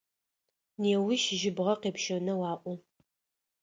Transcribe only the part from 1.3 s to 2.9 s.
жьыбгъэ къепщэнэу аӏо.